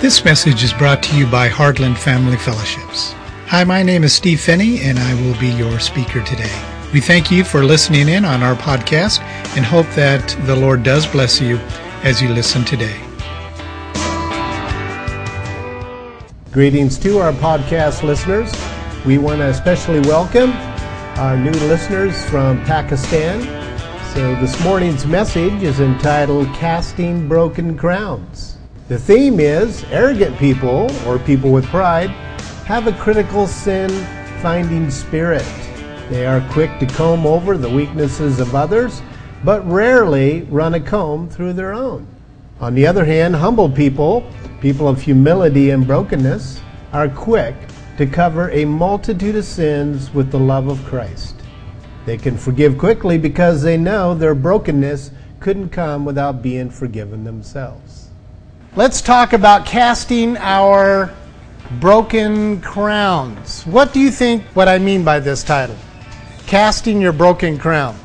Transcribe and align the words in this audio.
This 0.00 0.24
message 0.24 0.64
is 0.64 0.72
brought 0.72 1.02
to 1.02 1.14
you 1.14 1.26
by 1.26 1.50
Heartland 1.50 1.98
Family 1.98 2.38
Fellowships. 2.38 3.12
Hi, 3.48 3.64
my 3.64 3.82
name 3.82 4.02
is 4.02 4.14
Steve 4.14 4.40
Phinney, 4.40 4.80
and 4.80 4.98
I 4.98 5.12
will 5.20 5.38
be 5.38 5.48
your 5.48 5.78
speaker 5.78 6.22
today. 6.22 6.50
We 6.94 7.02
thank 7.02 7.30
you 7.30 7.44
for 7.44 7.64
listening 7.64 8.08
in 8.08 8.24
on 8.24 8.42
our 8.42 8.54
podcast 8.54 9.20
and 9.58 9.62
hope 9.62 9.86
that 9.96 10.26
the 10.46 10.56
Lord 10.56 10.84
does 10.84 11.06
bless 11.06 11.38
you 11.38 11.58
as 12.02 12.22
you 12.22 12.30
listen 12.30 12.64
today. 12.64 12.98
Greetings 16.50 16.96
to 17.00 17.18
our 17.18 17.34
podcast 17.34 18.02
listeners. 18.02 18.50
We 19.04 19.18
want 19.18 19.40
to 19.40 19.48
especially 19.48 20.00
welcome 20.00 20.52
our 21.20 21.36
new 21.36 21.52
listeners 21.68 22.24
from 22.30 22.64
Pakistan. 22.64 23.42
So, 24.14 24.34
this 24.36 24.58
morning's 24.64 25.04
message 25.04 25.62
is 25.62 25.78
entitled 25.78 26.46
Casting 26.54 27.28
Broken 27.28 27.76
Crowns. 27.76 28.56
The 28.90 28.98
theme 28.98 29.38
is 29.38 29.84
arrogant 29.92 30.36
people, 30.36 30.90
or 31.06 31.20
people 31.20 31.52
with 31.52 31.64
pride, 31.66 32.10
have 32.66 32.88
a 32.88 32.92
critical 32.94 33.46
sin 33.46 33.88
finding 34.42 34.90
spirit. 34.90 35.46
They 36.08 36.26
are 36.26 36.44
quick 36.50 36.76
to 36.80 36.86
comb 36.86 37.24
over 37.24 37.56
the 37.56 37.70
weaknesses 37.70 38.40
of 38.40 38.56
others, 38.56 39.00
but 39.44 39.64
rarely 39.64 40.42
run 40.50 40.74
a 40.74 40.80
comb 40.80 41.28
through 41.28 41.52
their 41.52 41.72
own. 41.72 42.04
On 42.58 42.74
the 42.74 42.84
other 42.84 43.04
hand, 43.04 43.36
humble 43.36 43.70
people, 43.70 44.28
people 44.60 44.88
of 44.88 45.00
humility 45.00 45.70
and 45.70 45.86
brokenness, 45.86 46.60
are 46.92 47.08
quick 47.08 47.54
to 47.96 48.06
cover 48.06 48.50
a 48.50 48.64
multitude 48.64 49.36
of 49.36 49.44
sins 49.44 50.12
with 50.12 50.32
the 50.32 50.40
love 50.40 50.66
of 50.66 50.84
Christ. 50.84 51.36
They 52.06 52.16
can 52.16 52.36
forgive 52.36 52.76
quickly 52.76 53.18
because 53.18 53.62
they 53.62 53.76
know 53.76 54.16
their 54.16 54.34
brokenness 54.34 55.12
couldn't 55.38 55.68
come 55.68 56.04
without 56.04 56.42
being 56.42 56.70
forgiven 56.70 57.22
themselves. 57.22 57.99
Let's 58.76 59.02
talk 59.02 59.32
about 59.32 59.66
casting 59.66 60.36
our 60.36 61.12
broken 61.80 62.60
crowns. 62.60 63.66
What 63.66 63.92
do 63.92 63.98
you 63.98 64.12
think 64.12 64.44
what 64.54 64.68
I 64.68 64.78
mean 64.78 65.02
by 65.02 65.18
this 65.18 65.42
title? 65.42 65.74
Casting 66.46 67.00
your 67.00 67.12
broken 67.12 67.58
crown. 67.58 67.98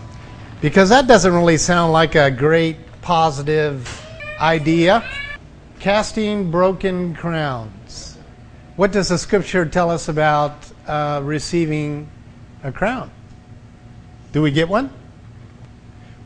Because 0.62 0.90
that 0.90 1.06
doesn't 1.06 1.32
really 1.32 1.60
sound 1.60 1.94
like 1.94 2.16
a 2.16 2.32
great 2.32 2.78
positive 3.04 3.88
idea. 4.40 5.08
Casting 5.80 6.50
broken 6.50 7.14
crowns. 7.14 8.18
What 8.76 8.92
does 8.92 9.10
the 9.10 9.20
scripture 9.20 9.68
tell 9.68 9.92
us 9.92 10.10
about 10.10 10.56
uh, 10.88 11.22
receiving 11.24 12.10
a 12.64 12.72
crown? 12.72 13.12
Do 14.32 14.42
we 14.42 14.50
get 14.50 14.68
one? 14.68 14.92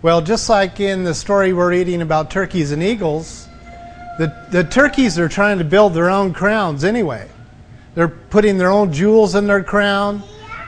Well, 0.02 0.22
just 0.22 0.48
like 0.48 0.80
in 0.80 1.04
the 1.04 1.14
story 1.14 1.52
we're 1.52 1.72
reading 1.72 2.02
about 2.02 2.32
turkeys 2.32 2.72
and 2.72 2.82
eagles, 2.82 3.49
the, 4.20 4.36
the 4.52 4.66
turkeys 4.66 5.18
are 5.18 5.30
trying 5.30 5.60
to 5.60 5.64
build 5.64 5.94
their 5.94 6.10
own 6.10 6.34
crowns 6.34 6.84
anyway. 6.84 7.30
They're 7.96 8.10
putting 8.10 8.58
their 8.58 8.70
own 8.70 8.92
jewels 8.92 9.34
in 9.34 9.48
their 9.48 9.64
crown. 9.64 10.24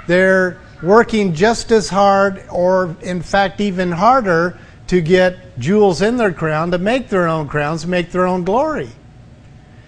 They're 0.07 0.57
working 0.81 1.33
just 1.33 1.69
as 1.73 1.89
hard, 1.89 2.43
or 2.49 2.95
in 3.01 3.21
fact, 3.21 3.59
even 3.59 3.91
harder, 3.91 4.57
to 4.87 5.01
get 5.01 5.59
jewels 5.59 6.01
in 6.01 6.15
their 6.15 6.31
crown 6.31 6.71
to 6.71 6.77
make 6.77 7.09
their 7.09 7.27
own 7.27 7.49
crowns, 7.49 7.85
make 7.85 8.13
their 8.13 8.25
own 8.25 8.45
glory. 8.45 8.89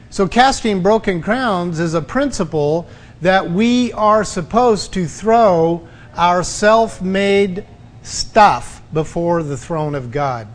So, 0.10 0.28
casting 0.28 0.84
broken 0.84 1.22
crowns 1.22 1.80
is 1.80 1.94
a 1.94 2.02
principle 2.02 2.86
that 3.22 3.50
we 3.50 3.94
are 3.94 4.26
supposed 4.26 4.92
to 4.94 5.08
throw 5.08 5.88
our 6.18 6.44
self 6.44 7.02
made 7.02 7.66
stuff 8.02 8.82
before 8.92 9.42
the 9.42 9.56
throne 9.56 9.96
of 9.96 10.12
God. 10.12 10.50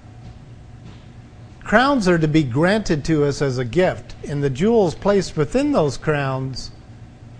Crowns 1.69 2.09
are 2.09 2.17
to 2.17 2.27
be 2.27 2.45
granted 2.45 3.05
to 3.05 3.27
us 3.27 3.43
as 3.43 3.59
a 3.59 3.65
gift, 3.65 4.15
and 4.27 4.43
the 4.43 4.49
jewels 4.49 4.95
placed 4.95 5.37
within 5.37 5.73
those 5.73 5.99
crowns 5.99 6.71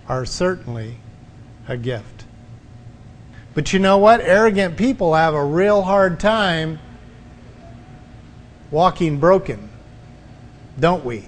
are 0.07 0.23
certainly 0.23 0.97
a 1.67 1.75
gift. 1.75 2.25
But 3.55 3.73
you 3.73 3.79
know 3.79 3.97
what? 3.97 4.21
Arrogant 4.21 4.77
people 4.77 5.15
have 5.15 5.33
a 5.33 5.43
real 5.43 5.81
hard 5.81 6.19
time 6.19 6.77
walking 8.69 9.19
broken, 9.19 9.67
don't 10.79 11.03
we? 11.03 11.27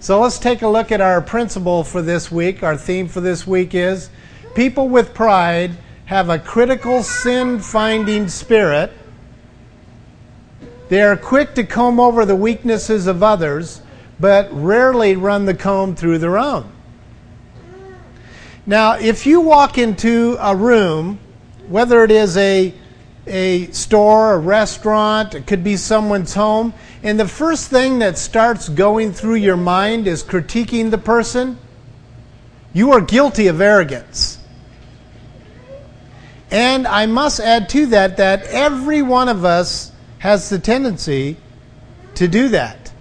So 0.00 0.20
let's 0.20 0.40
take 0.40 0.62
a 0.62 0.68
look 0.68 0.90
at 0.90 1.00
our 1.00 1.20
principle 1.20 1.84
for 1.84 2.02
this 2.02 2.32
week. 2.32 2.64
Our 2.64 2.76
theme 2.76 3.06
for 3.06 3.20
this 3.20 3.46
week 3.46 3.76
is 3.76 4.10
people 4.56 4.88
with 4.88 5.14
pride 5.14 5.70
have 6.06 6.30
a 6.30 6.38
critical 6.40 7.04
sin 7.04 7.60
finding 7.60 8.26
spirit. 8.26 8.92
They 10.88 11.02
are 11.02 11.16
quick 11.16 11.54
to 11.56 11.64
comb 11.64 11.98
over 11.98 12.24
the 12.24 12.36
weaknesses 12.36 13.06
of 13.06 13.22
others, 13.22 13.82
but 14.20 14.48
rarely 14.52 15.16
run 15.16 15.44
the 15.46 15.54
comb 15.54 15.96
through 15.96 16.18
their 16.18 16.38
own. 16.38 16.70
Now, 18.66 18.94
if 18.94 19.26
you 19.26 19.40
walk 19.40 19.78
into 19.78 20.36
a 20.40 20.54
room, 20.54 21.18
whether 21.68 22.04
it 22.04 22.10
is 22.10 22.36
a, 22.36 22.74
a 23.26 23.66
store, 23.68 24.34
a 24.34 24.38
restaurant, 24.38 25.34
it 25.34 25.46
could 25.46 25.62
be 25.62 25.76
someone's 25.76 26.34
home, 26.34 26.72
and 27.02 27.18
the 27.18 27.28
first 27.28 27.68
thing 27.68 27.98
that 28.00 28.18
starts 28.18 28.68
going 28.68 29.12
through 29.12 29.36
your 29.36 29.56
mind 29.56 30.06
is 30.06 30.22
critiquing 30.22 30.90
the 30.90 30.98
person, 30.98 31.58
you 32.72 32.92
are 32.92 33.00
guilty 33.00 33.46
of 33.46 33.60
arrogance. 33.60 34.38
And 36.50 36.86
I 36.86 37.06
must 37.06 37.40
add 37.40 37.68
to 37.70 37.86
that 37.86 38.16
that 38.18 38.44
every 38.44 39.02
one 39.02 39.28
of 39.28 39.44
us 39.44 39.92
has 40.18 40.48
the 40.48 40.58
tendency 40.58 41.36
to 42.14 42.28
do 42.28 42.48
that. 42.48 42.92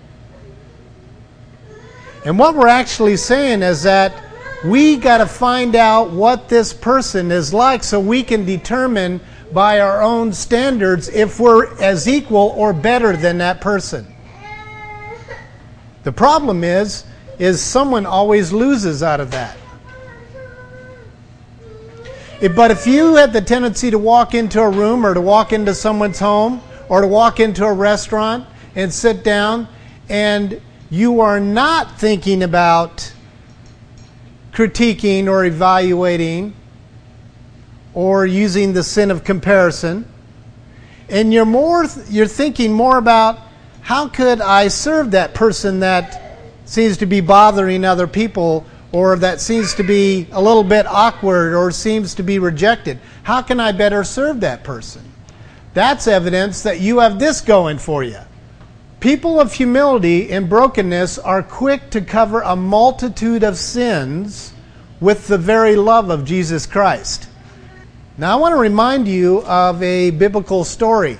And 2.25 2.39
what 2.39 2.55
we're 2.55 2.67
actually 2.67 3.17
saying 3.17 3.61
is 3.61 3.83
that 3.83 4.23
we 4.65 4.97
got 4.97 5.19
to 5.19 5.27
find 5.27 5.75
out 5.75 6.09
what 6.09 6.49
this 6.49 6.73
person 6.73 7.31
is 7.31 7.53
like 7.53 7.83
so 7.83 7.99
we 7.99 8.23
can 8.23 8.45
determine 8.45 9.21
by 9.53 9.79
our 9.79 10.01
own 10.01 10.33
standards 10.33 11.07
if 11.09 11.39
we're 11.39 11.79
as 11.79 12.07
equal 12.07 12.53
or 12.55 12.73
better 12.73 13.15
than 13.15 13.37
that 13.37 13.61
person. 13.61 14.07
The 16.03 16.11
problem 16.11 16.63
is 16.63 17.05
is 17.37 17.61
someone 17.61 18.05
always 18.05 18.51
loses 18.53 19.03
out 19.03 19.19
of 19.19 19.31
that. 19.31 19.57
But 22.55 22.71
if 22.71 22.85
you 22.85 23.15
had 23.15 23.33
the 23.33 23.41
tendency 23.41 23.91
to 23.91 23.99
walk 23.99 24.33
into 24.33 24.61
a 24.61 24.69
room 24.69 25.05
or 25.05 25.13
to 25.13 25.21
walk 25.21 25.53
into 25.53 25.73
someone's 25.73 26.19
home 26.19 26.61
or 26.89 27.01
to 27.01 27.07
walk 27.07 27.39
into 27.39 27.65
a 27.65 27.73
restaurant 27.73 28.45
and 28.75 28.93
sit 28.93 29.23
down 29.23 29.67
and 30.09 30.61
you 30.89 31.21
are 31.21 31.39
not 31.39 31.99
thinking 31.99 32.43
about 32.43 33.11
critiquing 34.51 35.27
or 35.27 35.45
evaluating 35.45 36.53
or 37.93 38.25
using 38.25 38.73
the 38.73 38.83
sin 38.83 39.11
of 39.11 39.23
comparison 39.23 40.07
and 41.09 41.33
you're 41.33 41.45
more 41.45 41.85
you're 42.09 42.27
thinking 42.27 42.71
more 42.71 42.97
about 42.97 43.39
how 43.81 44.07
could 44.07 44.41
I 44.41 44.67
serve 44.69 45.11
that 45.11 45.33
person 45.33 45.81
that 45.81 46.39
seems 46.65 46.97
to 46.97 47.05
be 47.05 47.21
bothering 47.21 47.85
other 47.85 48.07
people 48.07 48.65
or 48.91 49.15
that 49.17 49.39
seems 49.39 49.75
to 49.75 49.83
be 49.83 50.27
a 50.31 50.41
little 50.41 50.63
bit 50.63 50.87
awkward 50.87 51.53
or 51.53 51.69
seems 51.69 52.15
to 52.15 52.23
be 52.23 52.39
rejected. 52.39 52.99
How 53.23 53.41
can 53.41 53.59
I 53.59 53.71
better 53.71 54.03
serve 54.03 54.39
that 54.39 54.63
person? 54.63 55.04
That's 55.75 56.07
evidence 56.07 56.63
that 56.63 56.79
you 56.79 56.99
have 56.99 57.19
this 57.19 57.41
going 57.41 57.79
for 57.79 58.01
you. 58.01 58.19
People 59.01 59.41
of 59.41 59.51
humility 59.51 60.31
and 60.31 60.49
brokenness 60.49 61.19
are 61.19 61.43
quick 61.43 61.89
to 61.89 61.99
cover 61.99 62.39
a 62.41 62.55
multitude 62.55 63.43
of 63.43 63.57
sins 63.57 64.53
with 65.01 65.27
the 65.27 65.37
very 65.37 65.75
love 65.75 66.09
of 66.09 66.23
Jesus 66.23 66.65
Christ. 66.65 67.27
Now, 68.17 68.37
I 68.37 68.39
want 68.39 68.53
to 68.53 68.57
remind 68.57 69.09
you 69.09 69.41
of 69.41 69.83
a 69.83 70.11
biblical 70.11 70.63
story. 70.63 71.17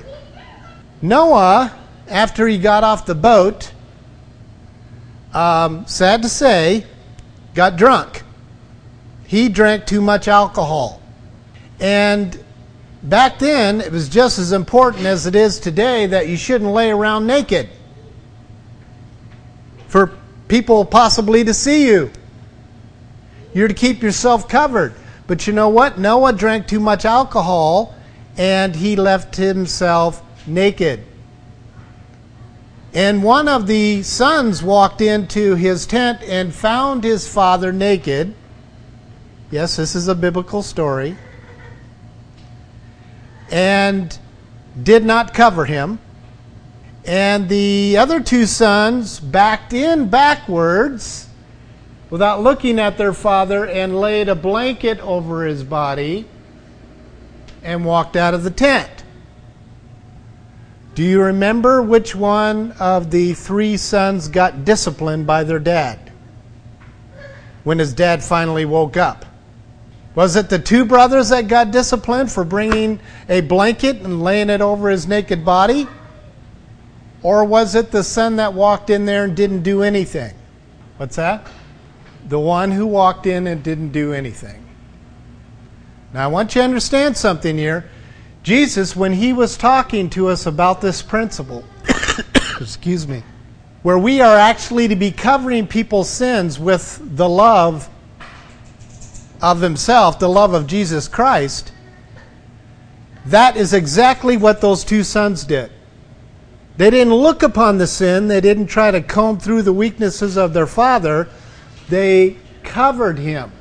Noah, 1.02 1.78
after 2.07 2.48
he 2.48 2.57
got 2.57 2.86
off 2.86 3.06
the 3.06 3.13
boat, 3.13 3.74
um, 5.34 5.86
sad 5.86 6.22
to 6.22 6.30
say, 6.30 6.86
got 7.56 7.75
drunk. 7.75 8.24
He 9.28 9.50
drank 9.50 9.86
too 9.86 10.00
much 10.00 10.30
alcohol. 10.30 11.02
And 11.81 12.42
back 13.10 13.40
then, 13.40 13.81
it 13.81 13.92
was 13.92 14.10
just 14.10 14.40
as 14.40 14.52
important 14.52 15.06
as 15.06 15.25
it 15.25 15.36
is 15.36 15.60
today 15.60 16.07
that 16.07 16.28
you 16.28 16.38
shouldn't 16.38 16.72
lay 16.72 16.92
around 16.92 17.28
naked 17.28 17.69
for 19.88 20.12
people 20.48 20.86
possibly 20.86 21.44
to 21.44 21.54
see 21.54 21.88
you. 21.88 22.12
You're 23.54 23.68
to 23.68 23.74
keep 23.74 24.04
yourself 24.04 24.50
covered. 24.50 24.94
But 25.28 25.48
you 25.48 25.54
know 25.54 25.69
what? 25.69 25.98
Noah 25.98 26.34
drank 26.34 26.68
too 26.68 26.80
much 26.80 27.06
alcohol 27.06 27.96
and 28.38 28.75
he 28.75 28.96
left 28.96 29.38
himself 29.38 30.22
naked. 30.46 31.04
And 32.94 33.24
one 33.24 33.48
of 33.48 33.68
the 33.68 34.04
sons 34.04 34.62
walked 34.62 35.02
into 35.02 35.56
his 35.56 35.86
tent 35.86 36.22
and 36.24 36.54
found 36.54 37.04
his 37.04 37.28
father 37.28 37.72
naked. 37.72 38.36
Yes, 39.52 39.75
this 39.75 39.96
is 39.96 40.07
a 40.07 40.16
biblical 40.16 40.62
story. 40.62 41.18
And 43.56 44.19
did 44.84 45.06
not 45.06 45.34
cover 45.34 45.63
him. 45.63 46.00
And 47.06 47.48
the 47.48 47.96
other 47.98 48.19
two 48.19 48.48
sons 48.48 49.22
backed 49.22 49.72
in 49.72 50.10
backwards 50.10 51.30
without 52.10 52.44
looking 52.44 52.80
at 52.80 52.98
their 52.98 53.13
father 53.13 53.66
and 53.66 53.98
laid 53.98 54.28
a 54.28 54.36
blanket 54.36 55.00
over 55.00 55.46
his 55.46 55.63
body 55.63 56.28
and 57.63 57.86
walked 57.86 58.18
out 58.18 58.34
of 58.34 58.44
the 58.44 58.52
tent. 58.52 59.06
Do 60.94 61.04
you 61.04 61.22
remember 61.22 61.81
which 61.81 62.13
one 62.13 62.74
of 62.74 63.10
the 63.10 63.36
three 63.36 63.78
sons 63.78 64.28
got 64.28 64.66
disciplined 64.66 65.28
by 65.28 65.46
their 65.46 65.60
dad 65.60 66.12
when 67.63 67.80
his 67.80 67.94
dad 67.94 68.22
finally 68.22 68.66
woke 68.66 68.98
up? 68.98 69.25
Was 70.16 70.38
it 70.38 70.50
the 70.50 70.60
two 70.60 70.86
brothers 70.86 71.30
that 71.30 71.50
got 71.50 71.72
disciplined 71.72 72.32
for 72.32 72.46
bringing 72.46 73.02
a 73.28 73.42
blanket 73.42 73.98
and 73.98 74.24
laying 74.24 74.50
it 74.50 74.62
over 74.62 74.90
his 74.90 75.08
naked 75.08 75.44
body? 75.44 75.88
Or 77.22 77.44
was 77.44 77.76
it 77.76 77.92
the 77.92 78.04
son 78.04 78.38
that 78.38 78.54
walked 78.54 78.90
in 78.90 79.06
there 79.06 79.26
and 79.26 79.36
didn't 79.36 79.64
do 79.64 79.84
anything? 79.84 80.34
What's 80.98 81.18
that? 81.18 81.46
The 82.30 82.40
one 82.40 82.72
who 82.72 82.88
walked 82.88 83.26
in 83.26 83.46
and 83.48 83.62
didn't 83.62 83.92
do 83.92 84.14
anything. 84.14 84.66
Now, 86.14 86.24
I 86.24 86.28
want 86.28 86.56
you 86.56 86.62
to 86.62 86.66
understand 86.66 87.18
something 87.18 87.58
here. 87.58 87.90
Jesus, 88.42 88.96
when 88.96 89.12
he 89.12 89.34
was 89.34 89.58
talking 89.58 90.10
to 90.12 90.30
us 90.30 90.46
about 90.46 90.80
this 90.80 91.02
principle, 91.02 91.66
excuse 92.62 93.06
me, 93.06 93.22
where 93.84 93.98
we 93.98 94.22
are 94.22 94.38
actually 94.38 94.88
to 94.88 94.96
be 94.96 95.12
covering 95.12 95.68
people's 95.68 96.10
sins 96.10 96.58
with 96.58 97.02
the 97.18 97.28
love 97.28 97.90
of 99.45 99.62
himself, 99.62 100.18
the 100.18 100.27
love 100.27 100.56
of 100.56 100.65
Jesus 100.65 101.07
Christ, 101.07 101.71
that 103.27 103.56
is 103.56 103.74
exactly 103.74 104.38
what 104.38 104.59
those 104.59 104.83
two 104.83 105.03
sons 105.03 105.44
did. 105.44 105.71
They 106.77 106.89
didn't 106.89 107.13
look 107.13 107.44
upon 107.44 107.77
the 107.77 107.86
sin, 107.86 108.27
they 108.27 108.42
didn't 108.42 108.65
try 108.65 108.89
to 108.89 109.01
comb 109.01 109.38
through 109.38 109.62
the 109.62 109.71
weaknesses 109.71 110.36
of 110.36 110.53
their 110.53 110.65
father, 110.65 111.30
they 111.89 112.38
covered 112.63 113.19
him. 113.19 113.51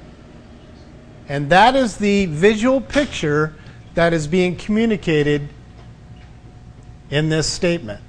And 1.28 1.50
that 1.50 1.76
is 1.76 1.98
the 1.98 2.26
visual 2.26 2.80
picture 2.80 3.54
that 3.92 4.14
is 4.14 4.26
being 4.26 4.56
communicated 4.56 5.50
in 7.10 7.28
this 7.28 7.46
statement. 7.46 8.00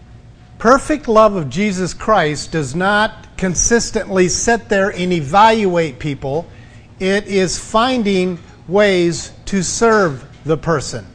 Perfect 0.59 1.09
love 1.09 1.35
of 1.35 1.49
Jesus 1.49 1.93
Christ 1.93 2.53
does 2.53 2.73
not 2.73 3.35
consistently 3.35 4.29
sit 4.29 4.69
there 4.69 4.91
and 4.91 5.11
evaluate 5.11 5.99
people, 5.99 6.47
it 6.99 7.27
is 7.27 7.59
finding 7.59 8.39
ways 8.67 9.31
to 9.45 9.61
serve 9.61 10.27
the 10.45 10.57
person. 10.57 11.05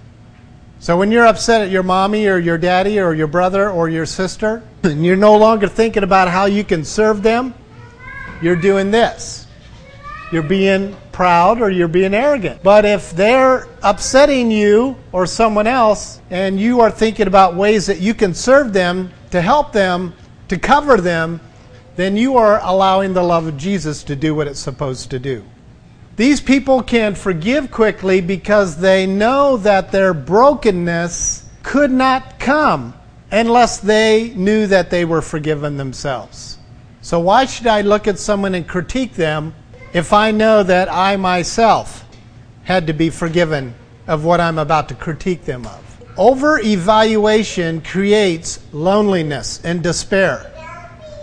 So 0.78 0.96
when 0.96 1.10
you're 1.10 1.26
upset 1.26 1.60
at 1.60 1.70
your 1.70 1.82
mommy 1.82 2.26
or 2.26 2.38
your 2.38 2.56
daddy 2.56 2.98
or 2.98 3.12
your 3.12 3.26
brother 3.26 3.70
or 3.70 3.88
your 3.88 4.06
sister, 4.06 4.62
and 4.82 5.04
you're 5.04 5.16
no 5.16 5.36
longer 5.36 5.68
thinking 5.68 6.02
about 6.02 6.28
how 6.28 6.46
you 6.46 6.64
can 6.64 6.84
serve 6.84 7.22
them, 7.22 7.54
you're 8.40 8.56
doing 8.56 8.90
this. 8.90 9.46
You're 10.32 10.42
being 10.42 10.96
proud 11.12 11.60
or 11.60 11.70
you're 11.70 11.88
being 11.88 12.14
arrogant. 12.14 12.62
But 12.62 12.84
if 12.84 13.10
they're 13.10 13.68
upsetting 13.82 14.50
you 14.50 14.96
or 15.12 15.26
someone 15.26 15.66
else 15.66 16.20
and 16.30 16.58
you 16.58 16.80
are 16.80 16.90
thinking 16.90 17.26
about 17.26 17.56
ways 17.56 17.86
that 17.86 18.00
you 18.00 18.14
can 18.14 18.32
serve 18.32 18.72
them, 18.72 19.12
to 19.30 19.42
help 19.42 19.72
them, 19.72 20.14
to 20.48 20.58
cover 20.58 20.96
them, 20.96 21.40
then 21.96 22.16
you 22.16 22.36
are 22.36 22.60
allowing 22.62 23.12
the 23.12 23.22
love 23.22 23.46
of 23.46 23.56
Jesus 23.56 24.02
to 24.04 24.16
do 24.16 24.34
what 24.34 24.46
it's 24.46 24.60
supposed 24.60 25.10
to 25.10 25.18
do. 25.18 25.44
These 26.20 26.42
people 26.42 26.82
can 26.82 27.14
forgive 27.14 27.70
quickly 27.70 28.20
because 28.20 28.76
they 28.76 29.06
know 29.06 29.56
that 29.56 29.90
their 29.90 30.12
brokenness 30.12 31.46
could 31.62 31.90
not 31.90 32.38
come 32.38 32.92
unless 33.30 33.78
they 33.78 34.34
knew 34.36 34.66
that 34.66 34.90
they 34.90 35.06
were 35.06 35.22
forgiven 35.22 35.78
themselves. 35.78 36.58
So, 37.00 37.20
why 37.20 37.46
should 37.46 37.68
I 37.68 37.80
look 37.80 38.06
at 38.06 38.18
someone 38.18 38.54
and 38.54 38.68
critique 38.68 39.14
them 39.14 39.54
if 39.94 40.12
I 40.12 40.30
know 40.30 40.62
that 40.62 40.92
I 40.92 41.16
myself 41.16 42.04
had 42.64 42.86
to 42.88 42.92
be 42.92 43.08
forgiven 43.08 43.74
of 44.06 44.26
what 44.26 44.42
I'm 44.42 44.58
about 44.58 44.90
to 44.90 44.94
critique 44.94 45.46
them 45.46 45.66
of. 45.66 46.04
Over 46.18 46.60
evaluation 46.60 47.80
creates 47.80 48.60
loneliness 48.74 49.62
and 49.64 49.82
despair. 49.82 50.52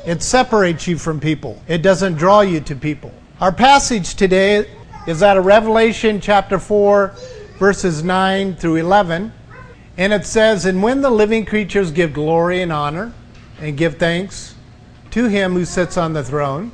It 0.07 0.23
separates 0.23 0.87
you 0.87 0.97
from 0.97 1.19
people, 1.19 1.61
it 1.67 1.83
doesn't 1.83 2.15
draw 2.15 2.41
you 2.41 2.61
to 2.61 2.75
people. 2.75 3.13
Our 3.39 3.51
passage 3.51 4.15
today 4.15 4.67
is 5.07 5.23
out 5.23 5.37
of 5.37 5.45
Revelation 5.45 6.19
chapter 6.19 6.59
4, 6.59 7.15
verses 7.57 8.03
9 8.03 8.57
through 8.57 8.75
11. 8.75 9.31
And 9.97 10.13
it 10.13 10.25
says, 10.25 10.65
And 10.65 10.83
when 10.83 11.01
the 11.01 11.09
living 11.09 11.45
creatures 11.45 11.91
give 11.91 12.13
glory 12.13 12.61
and 12.61 12.73
honor 12.73 13.13
and 13.59 13.77
give 13.77 13.97
thanks 13.97 14.53
to 15.11 15.27
him 15.27 15.53
who 15.53 15.63
sits 15.63 15.97
on 15.97 16.11
the 16.11 16.23
throne, 16.23 16.73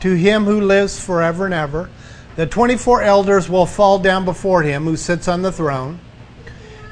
to 0.00 0.14
him 0.14 0.46
who 0.46 0.60
lives 0.62 0.98
forever 0.98 1.44
and 1.44 1.54
ever. 1.54 1.88
The 2.34 2.46
24 2.46 3.02
elders 3.02 3.48
will 3.48 3.66
fall 3.66 4.00
down 4.00 4.24
before 4.24 4.62
him 4.62 4.84
who 4.84 4.96
sits 4.96 5.28
on 5.28 5.42
the 5.42 5.52
throne 5.52 6.00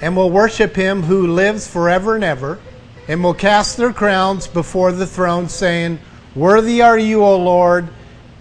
and 0.01 0.15
will 0.15 0.31
worship 0.31 0.77
him 0.77 1.03
who 1.03 1.27
lives 1.27 1.67
forever 1.67 2.15
and 2.15 2.23
ever 2.23 2.61
and 3.09 3.25
will 3.25 3.35
cast 3.35 3.79
their 3.79 3.93
crowns 3.93 4.47
before 4.47 4.93
the 4.93 5.07
throne, 5.07 5.49
saying, 5.49 5.99
Worthy 6.37 6.83
are 6.83 6.99
you, 6.99 7.25
O 7.25 7.37
Lord, 7.37 7.89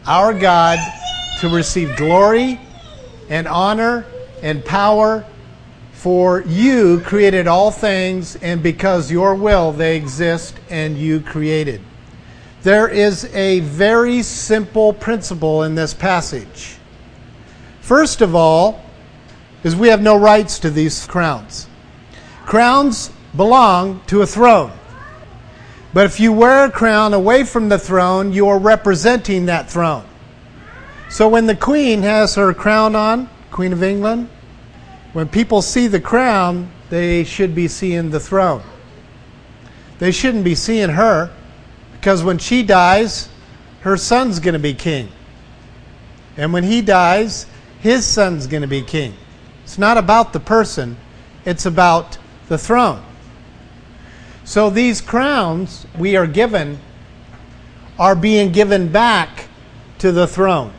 our 0.06 0.34
God, 0.34 0.78
to 1.40 1.50
receive 1.50 1.96
glory 1.96 2.60
and 3.30 3.48
honor 3.48 4.06
and 4.42 4.64
power, 4.66 5.26
for 5.94 6.42
you 6.42 7.02
created 7.02 7.48
all 7.48 7.72
things, 7.72 8.36
and 8.38 8.64
because 8.64 9.12
your 9.12 9.36
will 9.36 9.72
they 9.72 9.96
exist 9.98 10.56
and 10.70 10.98
you 10.98 11.20
created. 11.20 11.82
There 12.64 12.88
is 12.88 13.26
a 13.34 13.62
very 13.62 14.22
simple 14.22 14.94
principle 14.94 15.64
in 15.64 15.76
this 15.76 15.94
passage. 15.94 16.78
First 17.82 18.22
of 18.22 18.36
all, 18.36 18.84
is 19.64 19.76
we 19.76 19.90
have 19.90 20.02
no 20.02 20.18
rights 20.18 20.60
to 20.60 20.70
these 20.70 21.06
crowns. 21.06 21.68
Crowns 22.46 23.12
belong 23.36 24.02
to 24.08 24.22
a 24.22 24.26
throne. 24.26 24.72
But 25.94 26.06
if 26.06 26.20
you 26.20 26.32
wear 26.32 26.66
a 26.66 26.72
crown 26.72 27.14
away 27.14 27.44
from 27.44 27.70
the 27.70 27.80
throne, 27.80 28.32
you 28.32 28.48
are 28.48 28.60
representing 28.60 29.48
that 29.48 29.70
throne. 29.70 30.06
So 31.10 31.28
when 31.28 31.48
the 31.48 31.56
queen 31.56 32.04
has 32.04 32.36
her 32.36 32.54
crown 32.54 32.96
on, 32.96 33.30
Queen 33.52 33.74
of 33.74 33.82
England, 33.82 34.30
when 35.14 35.28
people 35.28 35.62
see 35.64 35.88
the 35.88 36.00
crown, 36.00 36.72
they 36.90 37.24
should 37.24 37.56
be 37.56 37.68
seeing 37.68 38.12
the 38.12 38.20
throne. 38.20 38.62
They 39.98 40.12
shouldn't 40.12 40.44
be 40.44 40.56
seeing 40.56 40.90
her. 40.90 41.32
Because 41.94 42.24
when 42.24 42.38
she 42.38 42.64
dies, 42.64 43.28
her 43.82 43.98
son's 43.98 44.40
going 44.40 44.54
to 44.54 44.60
be 44.60 44.74
king. 44.74 45.10
And 46.38 46.54
when 46.54 46.64
he 46.64 46.82
dies, 46.82 47.48
his 47.80 48.06
son's 48.06 48.48
going 48.48 48.62
to 48.62 48.68
be 48.68 48.82
king. 48.82 49.16
It's 49.64 49.78
not 49.78 49.98
about 49.98 50.32
the 50.32 50.40
person, 50.40 50.96
it's 51.44 51.66
about 51.66 52.18
the 52.48 52.58
throne. 52.58 53.04
So 54.46 54.70
these 54.70 55.02
crowns 55.02 55.86
we 55.98 56.16
are 56.16 56.28
given 56.28 56.80
are 57.98 58.16
being 58.16 58.52
given 58.52 58.92
back 58.92 59.48
to 59.98 60.12
the 60.12 60.26
throne. 60.26 60.74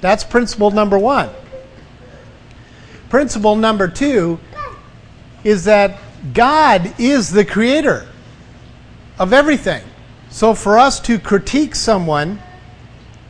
That's 0.00 0.24
principle 0.24 0.70
number 0.70 0.98
one. 0.98 1.30
Principle 3.08 3.56
number 3.56 3.88
two 3.88 4.38
is 5.44 5.64
that 5.64 5.98
God 6.32 6.94
is 6.98 7.30
the 7.30 7.44
creator 7.44 8.06
of 9.18 9.32
everything. 9.32 9.82
So 10.30 10.54
for 10.54 10.78
us 10.78 11.00
to 11.00 11.18
critique 11.18 11.74
someone 11.74 12.40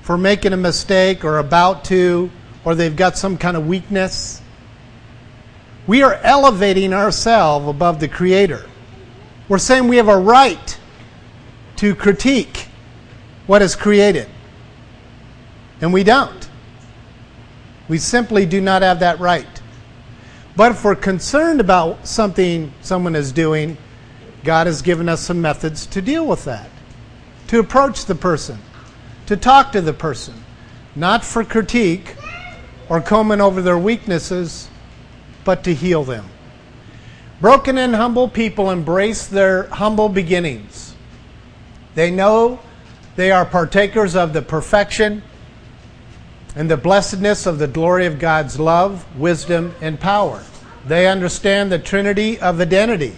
for 0.02 0.18
making 0.18 0.52
a 0.52 0.56
mistake 0.56 1.24
or 1.24 1.38
about 1.38 1.84
to, 1.86 2.30
or 2.64 2.74
they've 2.74 2.94
got 2.94 3.16
some 3.16 3.38
kind 3.38 3.56
of 3.56 3.66
weakness, 3.66 4.42
we 5.86 6.02
are 6.02 6.14
elevating 6.14 6.92
ourselves 6.92 7.68
above 7.68 8.00
the 8.00 8.08
Creator. 8.08 8.68
We're 9.48 9.58
saying 9.58 9.88
we 9.88 9.96
have 9.96 10.08
a 10.08 10.18
right 10.18 10.78
to 11.76 11.94
critique 11.94 12.68
what 13.46 13.62
is 13.62 13.74
created. 13.74 14.28
And 15.80 15.92
we 15.92 16.04
don't. 16.04 16.49
We 17.90 17.98
simply 17.98 18.46
do 18.46 18.60
not 18.60 18.82
have 18.82 19.00
that 19.00 19.18
right. 19.18 19.60
But 20.54 20.70
if 20.70 20.84
we're 20.84 20.94
concerned 20.94 21.60
about 21.60 22.06
something 22.06 22.72
someone 22.82 23.16
is 23.16 23.32
doing, 23.32 23.76
God 24.44 24.68
has 24.68 24.80
given 24.80 25.08
us 25.08 25.20
some 25.20 25.42
methods 25.42 25.86
to 25.86 26.00
deal 26.00 26.24
with 26.24 26.44
that 26.44 26.70
to 27.48 27.58
approach 27.58 28.04
the 28.04 28.14
person, 28.14 28.56
to 29.26 29.36
talk 29.36 29.72
to 29.72 29.80
the 29.80 29.92
person, 29.92 30.34
not 30.94 31.24
for 31.24 31.42
critique 31.42 32.14
or 32.88 33.00
combing 33.00 33.40
over 33.40 33.60
their 33.60 33.76
weaknesses, 33.76 34.68
but 35.42 35.64
to 35.64 35.74
heal 35.74 36.04
them. 36.04 36.26
Broken 37.40 37.76
and 37.76 37.96
humble 37.96 38.28
people 38.28 38.70
embrace 38.70 39.26
their 39.26 39.64
humble 39.64 40.08
beginnings. 40.08 40.94
They 41.96 42.12
know 42.12 42.60
they 43.16 43.32
are 43.32 43.44
partakers 43.44 44.14
of 44.14 44.32
the 44.32 44.42
perfection 44.42 45.24
and 46.56 46.70
the 46.70 46.76
blessedness 46.76 47.46
of 47.46 47.58
the 47.58 47.68
glory 47.68 48.06
of 48.06 48.18
God's 48.18 48.58
love, 48.58 49.04
wisdom, 49.18 49.74
and 49.80 49.98
power. 50.00 50.42
They 50.86 51.06
understand 51.06 51.70
the 51.70 51.78
trinity 51.78 52.40
of 52.40 52.60
identity 52.60 53.14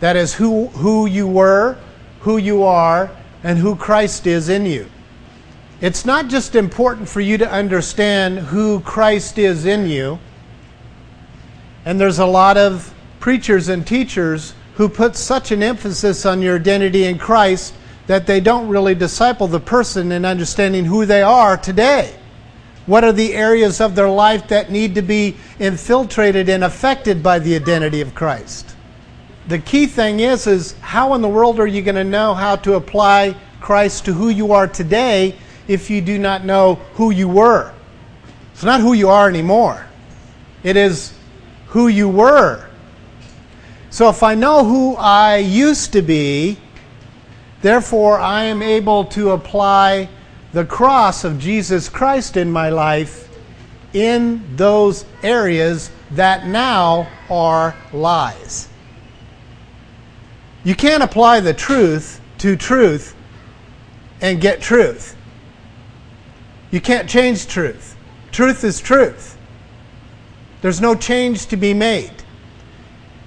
That 0.00 0.16
is 0.16 0.34
who, 0.34 0.68
who 0.68 1.06
you 1.06 1.28
were, 1.28 1.76
who 2.20 2.38
you 2.38 2.62
are, 2.62 3.10
and 3.44 3.58
who 3.58 3.76
Christ 3.76 4.26
is 4.26 4.48
in 4.48 4.64
you. 4.64 4.86
It's 5.80 6.04
not 6.04 6.28
just 6.28 6.54
important 6.54 7.08
for 7.08 7.20
you 7.20 7.38
to 7.38 7.50
understand 7.50 8.38
who 8.38 8.80
Christ 8.80 9.38
is 9.38 9.66
in 9.66 9.88
you. 9.88 10.18
And 11.84 12.00
there's 12.00 12.18
a 12.18 12.26
lot 12.26 12.56
of 12.56 12.94
preachers 13.18 13.68
and 13.68 13.86
teachers 13.86 14.54
who 14.74 14.88
put 14.88 15.16
such 15.16 15.52
an 15.52 15.62
emphasis 15.62 16.24
on 16.24 16.40
your 16.40 16.56
identity 16.56 17.04
in 17.04 17.18
Christ 17.18 17.74
that 18.06 18.26
they 18.26 18.40
don't 18.40 18.68
really 18.68 18.94
disciple 18.94 19.46
the 19.46 19.60
person 19.60 20.12
in 20.12 20.24
understanding 20.24 20.84
who 20.86 21.06
they 21.06 21.22
are 21.22 21.56
today. 21.56 22.14
What 22.90 23.04
are 23.04 23.12
the 23.12 23.34
areas 23.34 23.80
of 23.80 23.94
their 23.94 24.08
life 24.08 24.48
that 24.48 24.72
need 24.72 24.96
to 24.96 25.00
be 25.00 25.36
infiltrated 25.60 26.48
and 26.48 26.64
affected 26.64 27.22
by 27.22 27.38
the 27.38 27.54
identity 27.54 28.00
of 28.00 28.16
Christ? 28.16 28.74
The 29.46 29.60
key 29.60 29.86
thing 29.86 30.18
is 30.18 30.48
is 30.48 30.72
how 30.80 31.14
in 31.14 31.22
the 31.22 31.28
world 31.28 31.60
are 31.60 31.68
you 31.68 31.82
going 31.82 31.94
to 31.94 32.02
know 32.02 32.34
how 32.34 32.56
to 32.56 32.74
apply 32.74 33.36
Christ 33.60 34.06
to 34.06 34.12
who 34.12 34.28
you 34.28 34.52
are 34.52 34.66
today 34.66 35.36
if 35.68 35.88
you 35.88 36.00
do 36.00 36.18
not 36.18 36.44
know 36.44 36.80
who 36.94 37.12
you 37.12 37.28
were? 37.28 37.72
It's 38.54 38.64
not 38.64 38.80
who 38.80 38.94
you 38.94 39.08
are 39.08 39.28
anymore. 39.28 39.86
It 40.64 40.76
is 40.76 41.14
who 41.66 41.86
you 41.86 42.08
were. 42.08 42.66
So 43.90 44.08
if 44.08 44.24
I 44.24 44.34
know 44.34 44.64
who 44.64 44.96
I 44.96 45.36
used 45.36 45.92
to 45.92 46.02
be, 46.02 46.58
therefore 47.62 48.18
I 48.18 48.42
am 48.46 48.62
able 48.62 49.04
to 49.04 49.30
apply 49.30 50.08
the 50.52 50.64
cross 50.64 51.24
of 51.24 51.38
Jesus 51.38 51.88
Christ 51.88 52.36
in 52.36 52.50
my 52.50 52.70
life 52.70 53.28
in 53.92 54.56
those 54.56 55.04
areas 55.22 55.90
that 56.12 56.46
now 56.46 57.08
are 57.28 57.74
lies. 57.92 58.68
You 60.64 60.74
can't 60.74 61.02
apply 61.02 61.40
the 61.40 61.54
truth 61.54 62.20
to 62.38 62.56
truth 62.56 63.14
and 64.20 64.40
get 64.40 64.60
truth. 64.60 65.16
You 66.70 66.80
can't 66.80 67.08
change 67.08 67.46
truth. 67.46 67.96
Truth 68.32 68.64
is 68.64 68.80
truth. 68.80 69.38
There's 70.60 70.80
no 70.80 70.94
change 70.94 71.46
to 71.46 71.56
be 71.56 71.72
made. 71.72 72.12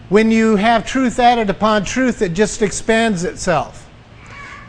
When 0.09 0.29
you 0.29 0.55
have 0.57 0.85
truth 0.85 1.19
added 1.19 1.49
upon 1.49 1.85
truth, 1.85 2.21
it 2.21 2.33
just 2.33 2.61
expands 2.61 3.23
itself. 3.23 3.89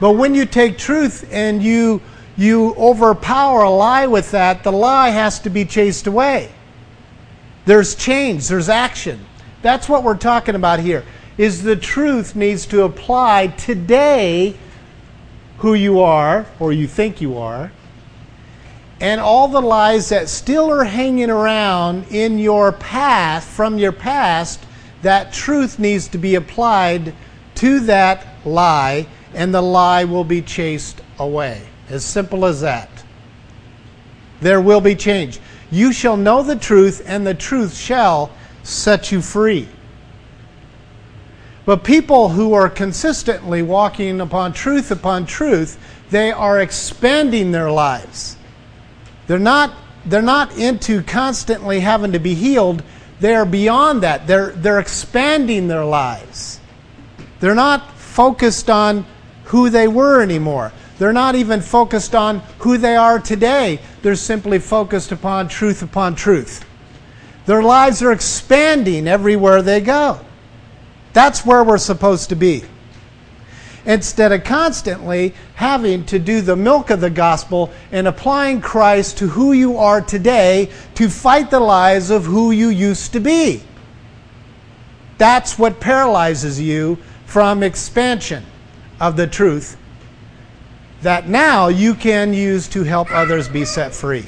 But 0.00 0.12
when 0.12 0.34
you 0.34 0.46
take 0.46 0.78
truth 0.78 1.28
and 1.30 1.62
you 1.62 2.00
you 2.36 2.74
overpower 2.74 3.62
a 3.62 3.70
lie 3.70 4.06
with 4.06 4.30
that, 4.32 4.64
the 4.64 4.72
lie 4.72 5.10
has 5.10 5.38
to 5.40 5.50
be 5.50 5.64
chased 5.64 6.06
away. 6.06 6.50
There's 7.66 7.94
change, 7.94 8.48
there's 8.48 8.68
action. 8.68 9.24
That's 9.62 9.88
what 9.88 10.02
we're 10.02 10.16
talking 10.16 10.54
about 10.54 10.80
here. 10.80 11.04
Is 11.38 11.62
the 11.62 11.76
truth 11.76 12.36
needs 12.36 12.66
to 12.66 12.82
apply 12.82 13.48
today 13.48 14.56
who 15.58 15.74
you 15.74 16.00
are 16.00 16.46
or 16.60 16.72
you 16.72 16.86
think 16.86 17.20
you 17.20 17.38
are 17.38 17.72
and 19.00 19.20
all 19.20 19.48
the 19.48 19.60
lies 19.60 20.08
that 20.10 20.28
still 20.28 20.70
are 20.70 20.84
hanging 20.84 21.30
around 21.30 22.06
in 22.10 22.38
your 22.38 22.70
past 22.72 23.48
from 23.48 23.78
your 23.78 23.92
past 23.92 24.60
that 25.02 25.32
truth 25.32 25.78
needs 25.78 26.08
to 26.08 26.18
be 26.18 26.34
applied 26.34 27.14
to 27.54 27.80
that 27.80 28.26
lie 28.44 29.06
and 29.34 29.54
the 29.54 29.62
lie 29.62 30.04
will 30.04 30.24
be 30.24 30.40
chased 30.40 31.00
away 31.18 31.66
as 31.88 32.04
simple 32.04 32.44
as 32.44 32.60
that. 32.60 32.88
There 34.40 34.60
will 34.60 34.80
be 34.80 34.94
change. 34.94 35.40
You 35.70 35.92
shall 35.92 36.16
know 36.16 36.42
the 36.42 36.56
truth, 36.56 37.02
and 37.06 37.26
the 37.26 37.34
truth 37.34 37.76
shall 37.76 38.30
set 38.62 39.10
you 39.12 39.20
free. 39.20 39.68
But 41.64 41.82
people 41.82 42.28
who 42.28 42.52
are 42.52 42.68
consistently 42.68 43.62
walking 43.62 44.20
upon 44.20 44.52
truth 44.52 44.90
upon 44.90 45.26
truth, 45.26 45.78
they 46.10 46.30
are 46.30 46.60
expanding 46.60 47.52
their 47.52 47.70
lives. 47.70 48.36
They're 49.26 49.38
not, 49.38 49.74
they're 50.04 50.20
not 50.20 50.56
into 50.58 51.02
constantly 51.02 51.80
having 51.80 52.12
to 52.12 52.18
be 52.18 52.34
healed. 52.34 52.82
They're 53.20 53.46
beyond 53.46 54.02
that. 54.02 54.26
They're, 54.26 54.50
they're 54.50 54.80
expanding 54.80 55.68
their 55.68 55.84
lives. 55.84 56.60
They're 57.40 57.54
not 57.54 57.90
focused 57.96 58.68
on 58.68 59.06
who 59.44 59.70
they 59.70 59.88
were 59.88 60.20
anymore. 60.20 60.72
They're 60.98 61.12
not 61.12 61.34
even 61.34 61.60
focused 61.60 62.14
on 62.14 62.40
who 62.58 62.78
they 62.78 62.96
are 62.96 63.18
today. 63.18 63.80
They're 64.02 64.14
simply 64.14 64.58
focused 64.58 65.10
upon 65.10 65.48
truth 65.48 65.82
upon 65.82 66.14
truth. 66.14 66.64
Their 67.46 67.62
lives 67.62 68.02
are 68.02 68.12
expanding 68.12 69.08
everywhere 69.08 69.60
they 69.60 69.80
go. 69.80 70.20
That's 71.12 71.44
where 71.44 71.64
we're 71.64 71.78
supposed 71.78 72.28
to 72.30 72.36
be. 72.36 72.64
Instead 73.86 74.32
of 74.32 74.44
constantly 74.44 75.34
having 75.56 76.06
to 76.06 76.18
do 76.18 76.40
the 76.40 76.56
milk 76.56 76.88
of 76.90 77.00
the 77.00 77.10
gospel 77.10 77.70
and 77.92 78.08
applying 78.08 78.62
Christ 78.62 79.18
to 79.18 79.28
who 79.28 79.52
you 79.52 79.76
are 79.76 80.00
today 80.00 80.70
to 80.94 81.10
fight 81.10 81.50
the 81.50 81.60
lies 81.60 82.08
of 82.08 82.24
who 82.24 82.50
you 82.50 82.68
used 82.68 83.12
to 83.12 83.20
be. 83.20 83.62
That's 85.18 85.58
what 85.58 85.80
paralyzes 85.80 86.60
you 86.60 86.98
from 87.26 87.62
expansion 87.62 88.44
of 89.00 89.16
the 89.16 89.26
truth 89.26 89.76
that 91.04 91.28
now 91.28 91.68
you 91.68 91.94
can 91.94 92.32
use 92.32 92.66
to 92.66 92.82
help 92.82 93.10
others 93.10 93.46
be 93.46 93.62
set 93.62 93.94
free. 93.94 94.24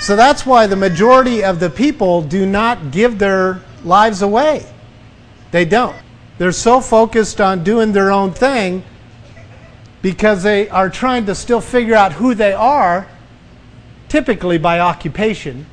So 0.00 0.16
that's 0.16 0.46
why 0.46 0.66
the 0.66 0.74
majority 0.74 1.44
of 1.44 1.60
the 1.60 1.68
people 1.68 2.22
do 2.22 2.46
not 2.46 2.90
give 2.90 3.18
their 3.18 3.60
lives 3.84 4.22
away. 4.22 4.66
They 5.50 5.66
don't. 5.66 5.96
They're 6.38 6.50
so 6.50 6.80
focused 6.80 7.42
on 7.42 7.62
doing 7.62 7.92
their 7.92 8.10
own 8.10 8.32
thing 8.32 8.82
because 10.00 10.42
they 10.42 10.68
are 10.70 10.88
trying 10.88 11.26
to 11.26 11.34
still 11.34 11.60
figure 11.60 11.94
out 11.94 12.14
who 12.14 12.34
they 12.34 12.54
are, 12.54 13.06
typically 14.08 14.56
by 14.56 14.80
occupation. 14.80 15.66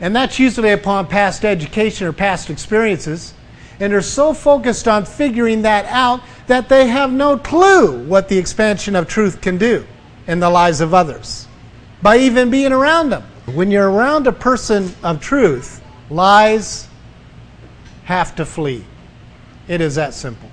And 0.00 0.16
that's 0.16 0.38
usually 0.38 0.70
upon 0.70 1.06
past 1.06 1.44
education 1.44 2.06
or 2.06 2.14
past 2.14 2.48
experiences. 2.48 3.34
And 3.78 3.92
they're 3.92 4.00
so 4.00 4.32
focused 4.32 4.88
on 4.88 5.04
figuring 5.04 5.62
that 5.62 5.84
out 5.84 6.22
that 6.46 6.70
they 6.70 6.86
have 6.86 7.12
no 7.12 7.36
clue 7.36 8.04
what 8.06 8.28
the 8.28 8.38
expansion 8.38 8.96
of 8.96 9.06
truth 9.06 9.42
can 9.42 9.58
do 9.58 9.86
in 10.28 10.38
the 10.38 10.50
lives 10.50 10.80
of 10.80 10.94
others 10.94 11.48
by 12.02 12.18
even 12.18 12.50
being 12.50 12.70
around 12.70 13.10
them. 13.10 13.24
When 13.46 13.70
you're 13.70 13.90
around 13.90 14.26
a 14.26 14.32
person 14.32 14.94
of 15.02 15.20
truth, 15.20 15.82
lies 16.10 16.86
have 18.04 18.36
to 18.36 18.44
flee. 18.44 18.84
It 19.66 19.80
is 19.80 19.96
that 19.96 20.14
simple. 20.14 20.50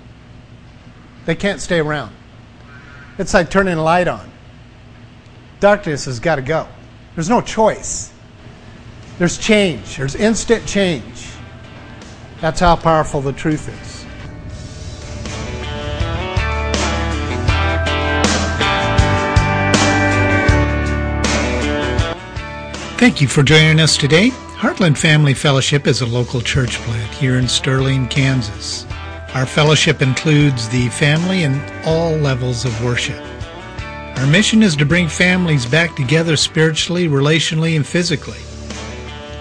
They 1.26 1.36
can't 1.36 1.62
stay 1.62 1.80
around. 1.80 2.16
It's 3.18 3.34
like 3.34 3.50
turning 3.50 3.78
a 3.78 3.84
light 3.84 4.08
on. 4.08 4.32
Darkness 5.60 6.06
has 6.06 6.20
got 6.20 6.36
to 6.36 6.42
go. 6.42 6.68
There's 7.16 7.30
no 7.30 7.42
choice. 7.42 8.12
There's 9.18 9.38
change. 9.38 9.98
There's 9.98 10.16
instant 10.16 10.66
change. 10.66 11.28
That's 12.42 12.60
how 12.60 12.76
powerful 12.76 13.22
the 13.22 13.34
truth 13.34 13.70
is. 13.70 13.95
Thank 22.98 23.20
you 23.20 23.28
for 23.28 23.44
joining 23.44 23.82
us 23.82 23.98
today. 23.98 24.30
Heartland 24.30 24.98
Family 24.98 25.34
Fellowship 25.34 25.86
is 25.86 26.00
a 26.00 26.06
local 26.06 26.40
church 26.40 26.78
plant 26.78 27.14
here 27.14 27.36
in 27.36 27.46
Sterling, 27.46 28.08
Kansas. 28.08 28.86
Our 29.34 29.46
fellowship 29.46 30.02
includes 30.02 30.70
the 30.70 30.88
family 30.88 31.44
and 31.44 31.62
all 31.86 32.16
levels 32.16 32.64
of 32.64 32.86
worship. 32.86 33.22
Our 34.18 34.26
mission 34.26 34.64
is 34.64 34.78
to 34.78 34.86
bring 34.86 35.10
families 35.10 35.66
back 35.66 35.98
together 35.98 36.38
spiritually, 36.38 37.10
relationally, 37.10 37.76
and 37.76 37.86
physically. 37.86 38.40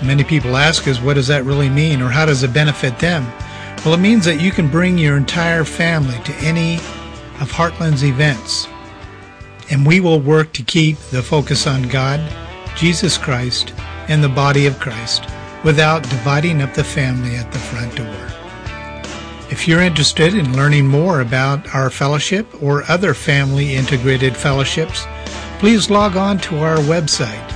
Many 0.04 0.25
people 0.25 0.56
ask 0.56 0.88
us, 0.88 1.00
what 1.00 1.14
does 1.14 1.28
that 1.28 1.44
really 1.44 1.70
mean, 1.70 2.02
or 2.02 2.08
how 2.08 2.26
does 2.26 2.42
it 2.42 2.52
benefit 2.52 2.99
them? 2.99 3.25
Well, 3.84 3.94
it 3.94 4.00
means 4.00 4.25
that 4.25 4.40
you 4.40 4.50
can 4.50 4.68
bring 4.68 4.99
your 4.99 5.16
entire 5.16 5.62
family 5.62 6.18
to 6.25 6.34
any 6.38 6.78
of 7.38 7.52
Heartland's 7.52 8.04
events, 8.04 8.66
and 9.70 9.87
we 9.87 10.00
will 10.00 10.18
work 10.18 10.52
to 10.54 10.64
keep 10.64 10.99
the 11.12 11.23
focus 11.23 11.68
on 11.68 11.84
God 11.84 12.20
Jesus 12.76 13.16
Christ, 13.16 13.73
and 14.09 14.23
the 14.23 14.28
body 14.28 14.66
of 14.66 14.78
Christ 14.78 15.25
without 15.64 16.02
dividing 16.02 16.61
up 16.62 16.75
the 16.75 16.85
family 16.85 17.35
at 17.37 17.50
the 17.52 17.59
front 17.59 17.97
door. 17.97 18.14
If 19.50 19.66
you're 19.69 19.83
interested 19.83 20.35
in 20.35 20.57
learning 20.57 20.87
more 20.87 21.21
about 21.21 21.75
our 21.75 21.90
fellowship 21.90 22.47
or 22.62 22.88
other 22.90 23.12
family 23.14 23.75
integrated 23.75 24.37
fellowships, 24.37 25.07
please 25.59 25.90
log 25.90 26.16
on 26.16 26.38
to 26.38 26.59
our 26.59 26.78
website. 26.78 27.49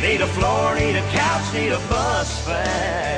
Need 0.00 0.20
a 0.20 0.26
floor, 0.28 0.76
need 0.76 0.94
a 0.94 1.02
couch, 1.10 1.52
need 1.52 1.72
a 1.72 1.78
bus 1.88 2.44
fare. 2.46 3.17